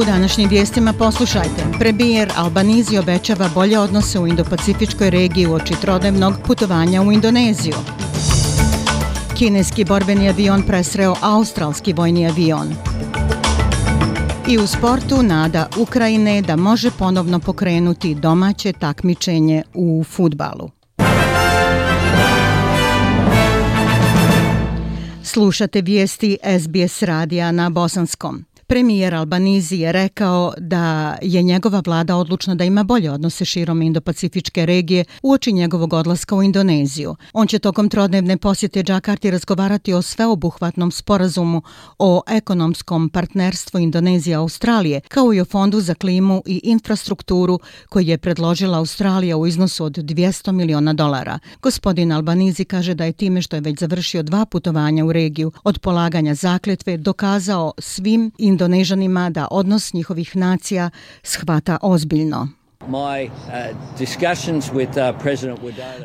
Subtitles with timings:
[0.00, 1.64] U današnjim vijestima poslušajte.
[1.78, 7.74] Premijer Albanizi obećava bolje odnose u Indo-Pacifičkoj regiji u oči trodnevnog putovanja u Indoneziju.
[9.38, 12.74] Kineski borbeni avion presreo australski vojni avion.
[14.48, 20.70] I u sportu nada Ukrajine da može ponovno pokrenuti domaće takmičenje u futbalu.
[25.22, 28.49] Slušate vijesti SBS radija na Bosanskom.
[28.70, 34.66] Premijer Albanizi je rekao da je njegova vlada odlučna da ima bolje odnose širom Indo-Pacifičke
[34.66, 37.16] regije u oči njegovog odlaska u Indoneziju.
[37.32, 41.62] On će tokom trodnevne posjete Džakarti razgovarati o sveobuhvatnom sporazumu
[41.98, 48.78] o ekonomskom partnerstvu Indonezija-Australije, kao i o fondu za klimu i infrastrukturu koji je predložila
[48.78, 51.38] Australija u iznosu od 200 miliona dolara.
[51.62, 55.78] Gospodin Albanizi kaže da je time što je već završio dva putovanja u regiju od
[55.78, 60.90] polaganja zakletve dokazao svim Indonezijama Indonežanima da odnos njihovih nacija
[61.22, 62.48] shvata ozbiljno.
[62.80, 63.30] Uh, uh,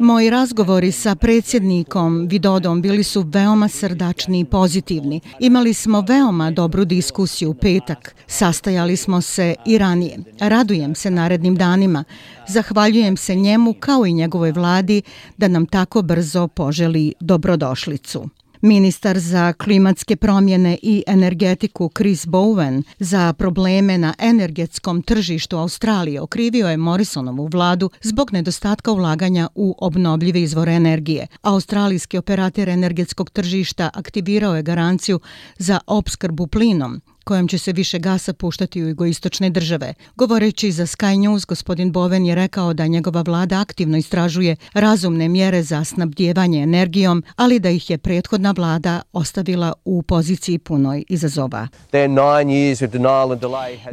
[0.00, 5.20] Moji razgovori sa predsjednikom Vidodom bili su veoma srdačni i pozitivni.
[5.40, 8.14] Imali smo veoma dobru diskusiju u petak.
[8.26, 10.18] Sastajali smo se i ranije.
[10.40, 12.04] Radujem se narednim danima.
[12.48, 15.02] Zahvaljujem se njemu kao i njegovoj vladi
[15.36, 18.28] da nam tako brzo poželi dobrodošlicu.
[18.64, 26.68] Ministar za klimatske promjene i energetiku Chris Bowen za probleme na energetskom tržištu Australije okrivio
[26.68, 31.26] je Morrisonovu vladu zbog nedostatka ulaganja u obnovljive izvore energije.
[31.42, 35.20] Australijski operator energetskog tržišta aktivirao je garanciju
[35.58, 39.94] za opskrbu plinom kojem će se više gasa puštati u jugoistočne države.
[40.16, 45.62] Govoreći za Sky News, gospodin Boven je rekao da njegova vlada aktivno istražuje razumne mjere
[45.62, 51.68] za snabdjevanje energijom, ali da ih je prethodna vlada ostavila u poziciji punoj izazova.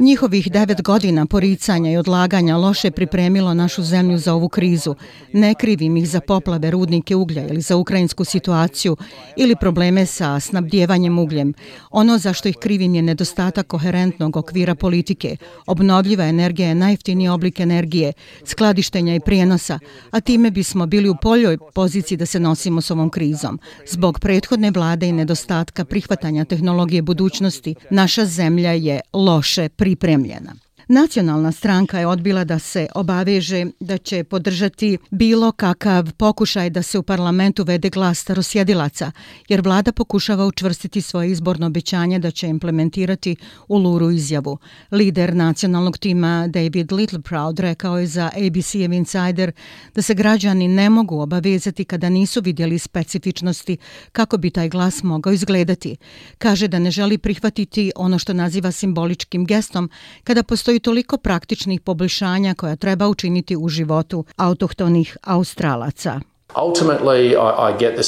[0.00, 4.94] Njihovih devet godina poricanja i odlaganja loše pripremilo našu zemlju za ovu krizu.
[5.32, 8.96] Ne krivim ih za poplave rudnike uglja ili za ukrajinsku situaciju
[9.36, 11.54] ili probleme sa snabdjevanjem ugljem.
[11.90, 13.19] Ono za što ih krivim je nedostatak
[13.62, 15.36] koherentnog okvira politike.
[15.66, 18.12] Obnovljiva energija je najjeftiniji oblik energije,
[18.44, 19.78] skladištenja i prijenosa,
[20.10, 23.58] a time bismo bili u poljoj poziciji da se nosimo s ovom krizom.
[23.86, 30.54] Zbog prethodne vlade i nedostatka prihvatanja tehnologije budućnosti, naša zemlja je loše pripremljena.
[30.92, 36.98] Nacionalna stranka je odbila da se obaveže da će podržati bilo kakav pokušaj da se
[36.98, 39.12] u parlamentu vede glas starosjedilaca,
[39.48, 43.36] jer vlada pokušava učvrstiti svoje izborno obećanje da će implementirati
[43.68, 44.58] u Luru izjavu.
[44.90, 49.52] Lider nacionalnog tima David Littleproud rekao je za ABC Insider
[49.94, 53.76] da se građani ne mogu obavezati kada nisu vidjeli specifičnosti
[54.12, 55.96] kako bi taj glas mogao izgledati.
[56.38, 59.90] Kaže da ne želi prihvatiti ono što naziva simboličkim gestom
[60.24, 66.20] kada postoji toliko praktičnih poboljšanja koja treba učiniti u životu autohtonih Australaca.
[66.56, 68.02] Ultimately, I, I get the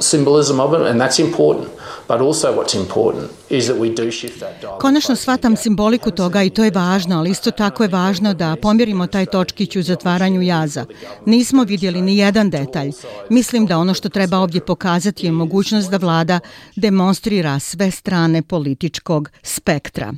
[0.00, 1.68] symbolism of it, and that's important.
[2.08, 4.78] But also what's important is that we do shift that dial.
[4.78, 9.06] Konačno shvatam simboliku toga i to je važno, ali isto tako je važno da pomjerimo
[9.06, 10.86] taj točkić u zatvaranju jaza.
[11.26, 12.92] Nismo vidjeli ni jedan detalj.
[13.30, 16.40] Mislim da ono što treba ovdje pokazati je mogućnost da vlada
[16.76, 20.12] demonstrira sve strane političkog spektra.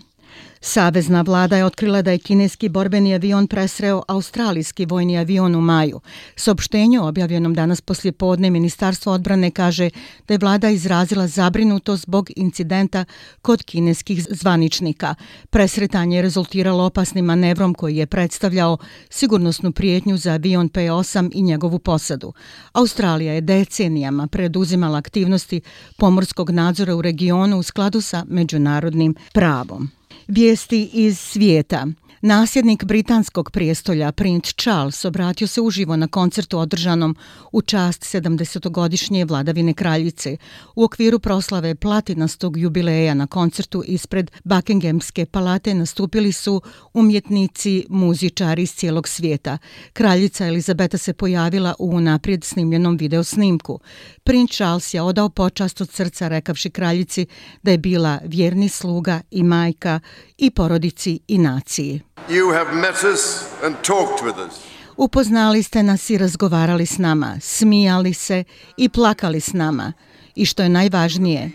[0.63, 6.01] Savezna vlada je otkrila da je kineski borbeni avion presreo australijski vojni avion u maju.
[6.37, 9.91] Sopštenju objavljenom danas poslije podne Ministarstvo odbrane kaže
[10.29, 13.05] da je vlada izrazila zabrinuto zbog incidenta
[13.43, 15.15] kod kineskih zvaničnika.
[15.51, 18.79] Presretanje je rezultiralo opasnim manevrom koji je predstavljao
[19.11, 22.33] sigurnosnu prijetnju za avion P-8 i njegovu posadu.
[22.73, 25.61] Australija je decenijama preduzimala aktivnosti
[25.97, 30.00] pomorskog nadzora u regionu u skladu sa međunarodnim pravom.
[30.31, 31.87] Vijesti iz svijeta.
[32.23, 37.17] Nasljednik britanskog prijestolja, princ Charles, obratio se uživo na koncertu održanom
[37.53, 40.37] u čast 70-godišnje vladavine kraljice.
[40.75, 46.63] U okviru proslave platinastog jubileja na koncertu ispred Buckinghamske palate nastupili su
[46.95, 49.59] umjetnici, muzičari iz cijelog svijeta.
[49.93, 53.81] Kraljica Elizabeta se pojavila u naprijed snimljenom videosnimku.
[54.25, 57.27] Princ Charles je odao počast od srca rekavši kraljici
[57.63, 60.01] da je bila vjerni sluga i majka
[60.39, 62.01] i porodici i naciji.
[62.29, 64.55] You have met us and talked with us.
[64.97, 68.45] Upoznali ste nas i razgovarali s nama, smijali se
[68.77, 69.93] i plakali s nama.
[70.35, 71.51] I što je najvažnije,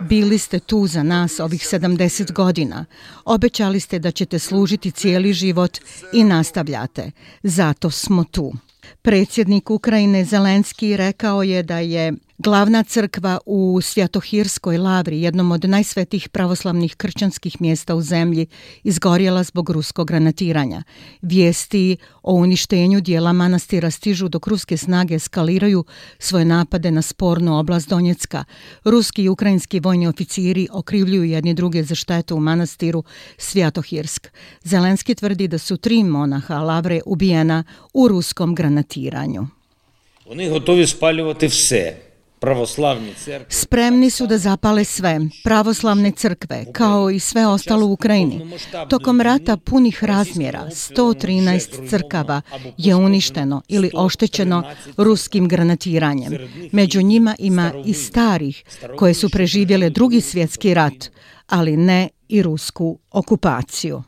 [0.00, 2.84] bili ste tu za nas ovih 70 godina.
[3.24, 5.78] Obećali ste da ćete služiti cijeli život
[6.12, 7.10] i nastavljate.
[7.42, 8.52] Zato smo tu.
[9.02, 16.28] Predsjednik Ukrajine Zelenski rekao je da je Glavna crkva u Svjatohirskoj lavri, jednom od najsvetih
[16.28, 18.46] pravoslavnih kršćanskih mjesta u zemlji,
[18.82, 20.82] izgorjela zbog ruskog granatiranja.
[21.22, 25.84] Vijesti o uništenju dijela manastira stižu dok ruske snage eskaliraju
[26.18, 28.44] svoje napade na spornu oblast Donjecka.
[28.84, 33.04] Ruski i ukrajinski vojni oficiri okrivljuju jedni druge za štetu u manastiru
[33.38, 34.28] Svjatohirsk.
[34.62, 37.64] Zelenski tvrdi da su tri monaha lavre ubijena
[37.94, 39.46] u ruskom granatiranju.
[40.26, 42.09] Oni gotovi spaljivati vse,
[42.40, 43.46] pravoslavni crkve.
[43.48, 48.50] Spremni su da zapale sve, pravoslavne crkve, kao i sve ostalo u Ukrajini.
[48.88, 52.42] Tokom rata punih razmjera, 113 crkava
[52.76, 54.62] je uništeno ili oštećeno
[54.96, 56.32] ruskim granatiranjem.
[56.72, 58.64] Među njima ima i starih
[58.98, 61.10] koje su preživjele drugi svjetski rat,
[61.46, 64.02] ali ne i rusku okupaciju.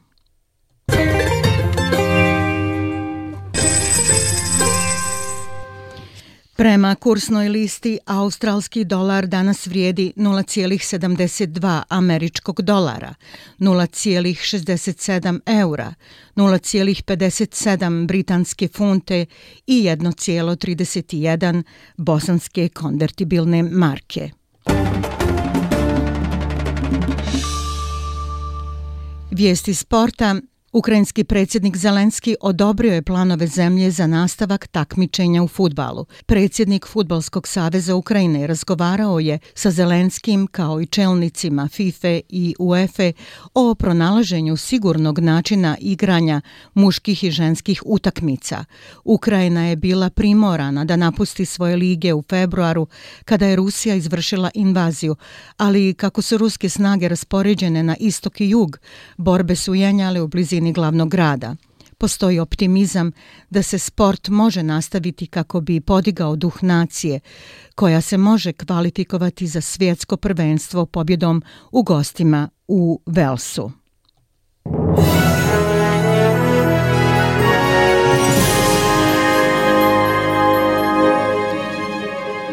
[6.56, 13.14] Prema kursnoj listi, australski dolar danas vrijedi 0,72 američkog dolara,
[13.58, 15.94] 0,67 eura,
[16.37, 19.26] 0,57 britanske funte
[19.66, 21.62] i 1,31
[21.96, 24.31] bosanske konvertibilne marke.
[29.31, 30.37] Vijesti sporta
[30.73, 36.07] Ukrajinski predsjednik Zelenski odobrio je planove zemlje za nastavak takmičenja u futbalu.
[36.27, 43.13] Predsjednik Futbalskog saveza Ukrajine razgovarao je sa Zelenskim kao i čelnicima FIFA i UEFA
[43.55, 46.41] o pronalaženju sigurnog načina igranja
[46.75, 48.65] muških i ženskih utakmica.
[49.05, 52.87] Ukrajina je bila primorana da napusti svoje lige u februaru
[53.25, 55.17] kada je Rusija izvršila invaziju,
[55.57, 58.79] ali kako su ruske snage raspoređene na istok i jug,
[59.17, 61.56] borbe su jenjale u blizini blizini glavnog grada.
[61.99, 63.12] Postoji optimizam
[63.50, 67.20] da se sport može nastaviti kako bi podigao duh nacije,
[67.75, 71.43] koja se može kvalifikovati za svjetsko prvenstvo pobjedom
[71.73, 73.70] u gostima u Velsu.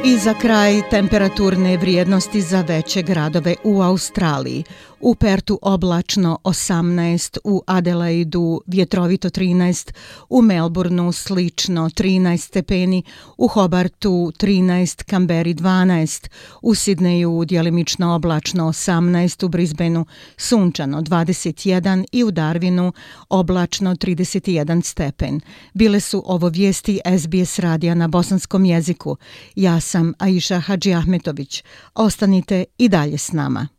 [0.06, 4.64] I za kraj temperaturne vrijednosti za veće gradove u Australiji.
[5.02, 9.94] U Pertu oblačno 18, u Adelaidu vjetrovito 13,
[10.30, 13.04] u Melbourneu slično 13 stepeni,
[13.38, 16.28] u Hobartu 13, Kamberi 12,
[16.62, 20.06] u Sidneju djelimično oblačno 18, u Brisbaneu
[20.38, 22.92] sunčano 21 i u Darwinu
[23.30, 25.42] oblačno 31 stepen.
[25.74, 29.18] Bile su ovo vijesti SBS radija na bosanskom jeziku.
[29.56, 31.64] Ja sam Aisha Hadži Ahmetović.
[31.96, 33.79] Ostanite i dalje s nama.